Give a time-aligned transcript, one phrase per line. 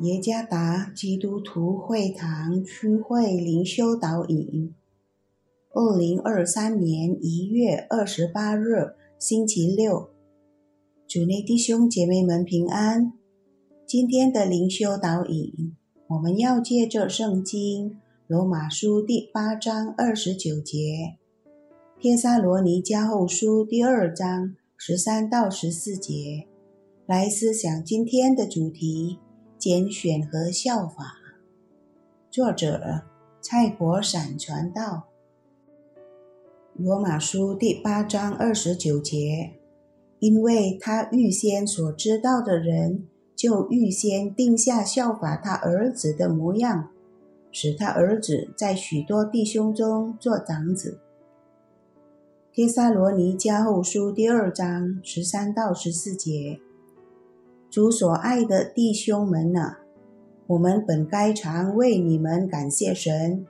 [0.00, 4.74] 耶加达基督徒会堂区会灵修导引，
[5.74, 10.08] 二零二三年一月二十八日星期六，
[11.06, 13.12] 主内弟兄姐妹们平安。
[13.86, 21.18] 今天的灵修导引，我们要借着圣经罗马书第八章二十九节，
[21.98, 26.46] 帖撒罗尼迦后书第二章十三到十四节，
[27.04, 29.18] 来思想今天的主题。
[29.60, 31.16] 拣选和效法，
[32.30, 33.02] 作者
[33.42, 35.04] 蔡国闪传道。
[36.72, 39.52] 罗马书第八章二十九节，
[40.18, 46.88] 因为他预先所知道的人，就预先定下效法他儿子的模样，
[47.52, 51.00] 使他儿子在许多弟兄中做长子。
[52.50, 56.60] 帖撒罗尼迦后书第二章十三到十四节。
[57.70, 59.78] 主所爱的弟兄们啊，
[60.48, 63.46] 我们本该常为你们感谢神，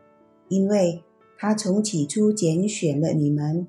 [0.48, 1.02] 因为
[1.38, 3.66] 他从起初拣选了你们，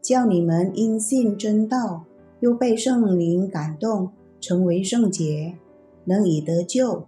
[0.00, 2.04] 叫你们因信真道，
[2.40, 4.08] 又被圣灵感动，
[4.40, 5.58] 成为圣洁，
[6.06, 7.04] 能以得救。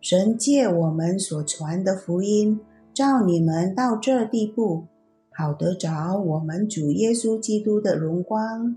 [0.00, 2.60] 神借我们所传的福音，
[2.94, 4.84] 召你们到这地步，
[5.32, 8.76] 好得着我们主耶稣基督的荣光。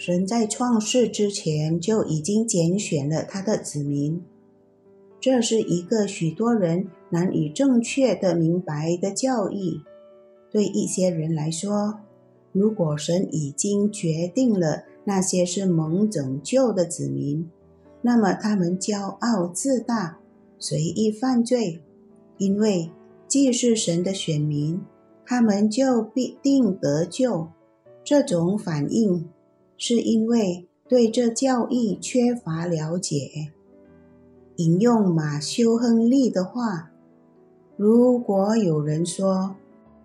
[0.00, 4.22] 神在创世之前就已经拣选了他的子民，
[5.20, 9.82] 这是一个许多人难以正确的明白的教义。
[10.50, 12.00] 对一些人来说，
[12.50, 17.50] 如果神已经决定了那些是蒙拯救的子民，
[18.00, 20.18] 那么他们骄傲自大，
[20.58, 21.82] 随意犯罪，
[22.38, 22.90] 因为
[23.28, 24.80] 既是神的选民，
[25.26, 27.48] 他们就必定得救。
[28.02, 29.28] 这种反应。
[29.82, 33.50] 是因为对这教义缺乏了解。
[34.56, 36.90] 引用马修·亨利的话
[37.78, 39.56] ：“如果有人说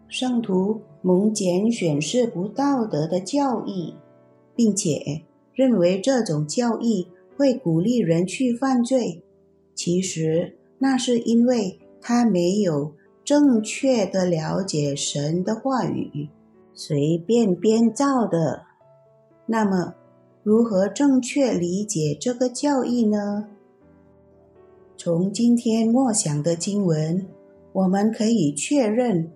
[0.07, 3.95] 圣徒蒙拣选是不道德的教义，
[4.55, 9.21] 并且认为这种教义会鼓励人去犯罪，
[9.73, 12.93] 其实那是因为他没有
[13.25, 16.29] 正确的了解神的话语，
[16.73, 18.67] 随便编造的。”
[19.47, 19.93] 那么，
[20.41, 23.47] 如何正确理解这个教义呢？
[24.97, 27.27] 从今天默想的经文，
[27.73, 29.31] 我们可以确认，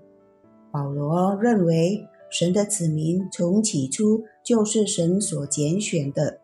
[0.71, 6.39] 保罗认为神的子民从起初就是神所拣选的。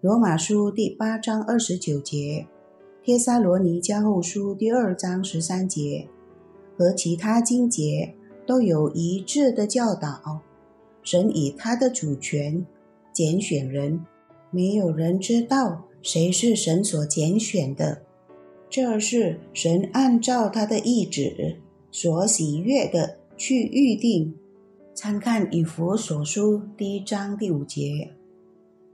[0.00, 2.46] 罗马书第八章二十九节，
[3.02, 6.06] 帖撒罗尼迦后书第二章十三节
[6.78, 8.14] 和其他经节
[8.46, 10.40] 都有一致的教导：
[11.02, 12.64] 神以他的主权。
[13.14, 14.04] 拣选人，
[14.50, 18.02] 没有人知道谁是神所拣选的。
[18.68, 21.58] 这是神按照他的意志
[21.92, 24.34] 所喜悦的去预定。
[24.96, 28.10] 参看以弗所书第一章第五节。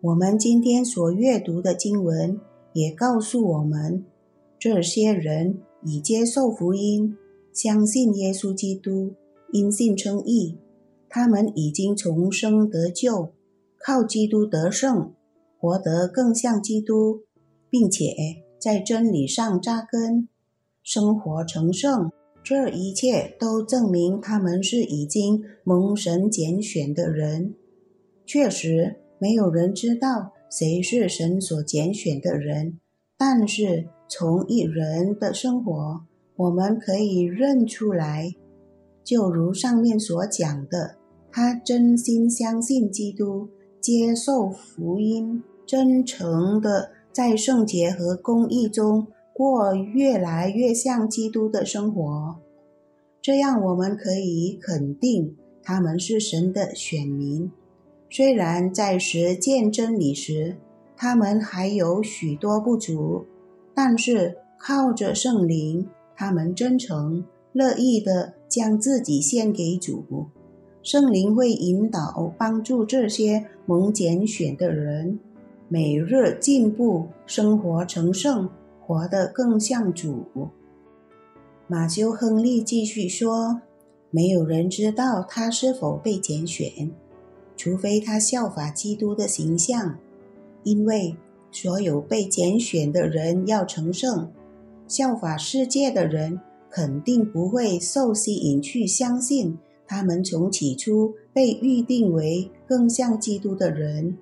[0.03, 2.39] 我们今天所阅读的经文
[2.75, 4.05] 也告诉我们，
[4.59, 7.17] 这些人已接受福音，
[7.53, 9.13] 相信耶稣基督，
[9.53, 10.57] 因信称义，
[11.09, 13.33] 他们已经重生得救。
[13.83, 15.15] 靠基督得胜，
[15.59, 17.23] 活得更像基督，
[17.71, 18.15] 并且
[18.59, 20.29] 在真理上扎根，
[20.83, 22.13] 生活成圣。
[22.43, 27.55] 这一切都证明他们是已经蒙神拣选的人。
[28.27, 32.79] 确实，没有人知道谁是神所拣选的人，
[33.17, 36.01] 但是从一人的生活，
[36.37, 38.35] 我们可以认出来。
[39.03, 40.97] 就如上面所讲的，
[41.31, 43.49] 他真心相信基督。
[43.81, 52.37] 接受福音，真诚的在圣洁和公义中过越来越像基督的生活，
[53.23, 57.51] 这样我们可以肯定他们是神的选民。
[58.11, 60.57] 虽然在实践真理时，
[60.97, 63.25] 他们还有许多不足，
[63.75, 70.27] 但是靠着圣灵，他们真诚乐意的将自己献给主。
[70.83, 75.19] 圣灵会引导、帮助这些蒙拣选的人，
[75.69, 78.49] 每日进步，生活成圣，
[78.81, 80.25] 活得更像主。
[81.67, 83.61] 马修·亨利继续说
[84.11, 86.91] ：“没有人知道他是否被拣选，
[87.59, 89.99] 除非他效法基督的形象，
[90.65, 91.15] 因为
[91.53, 94.33] 所有被拣选的人要成圣，
[94.89, 96.41] 效法世界的人
[96.71, 99.59] 肯定不会受吸引去相信。”
[99.91, 104.17] 他们从起初被预定为更像基督的人，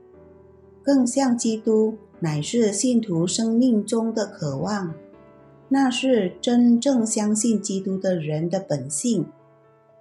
[0.82, 4.94] 更像基督乃是信徒生命中的渴望，
[5.68, 9.26] 那是真正相信基督的人的本性。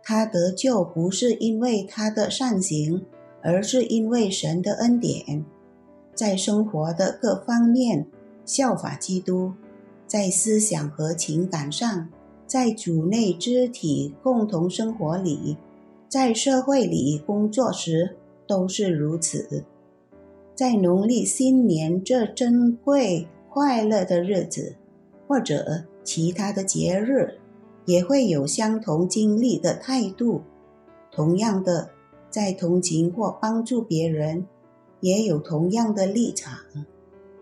[0.02, 3.06] 他得救不是因为他的善行，
[3.42, 5.44] 而是因为神的恩典，
[6.16, 8.08] 在生活的各方面
[8.46, 9.52] 效法基督，
[10.08, 12.08] 在思想和情感上，
[12.48, 15.58] 在主内肢体共同生活里，
[16.08, 18.16] 在社会里工作时
[18.48, 19.66] 都是如此。
[20.56, 24.76] 在农历新年这珍贵快乐的日子，
[25.28, 27.38] 或者其他的节日，
[27.86, 30.42] 也会有相同经历的态度。
[31.12, 31.90] 同样的，
[32.30, 34.46] 在同情或帮助别人，
[35.02, 36.58] 也有同样的立场。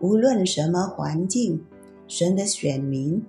[0.00, 1.64] 无论什么环境，
[2.08, 3.22] 神的选民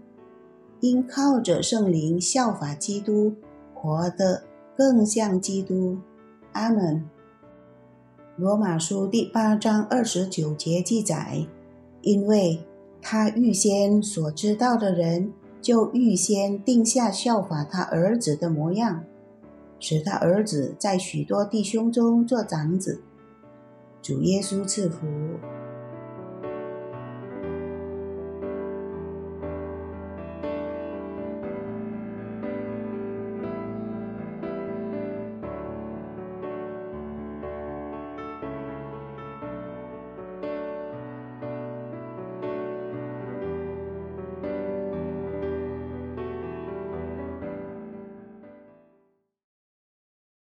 [0.82, 3.34] 应靠着圣灵效法基督，
[3.74, 4.44] 活得
[4.76, 5.98] 更像基督。
[6.54, 7.10] 阿门。
[8.36, 11.48] 罗马书第八章二十九节记载
[12.02, 12.64] ：“因为
[13.02, 19.04] 他预先所知道的人，就预先定下效法他儿子的模样，
[19.80, 23.02] 使他儿子在许多弟兄中做长子。”
[24.02, 25.08] 主耶稣赐福。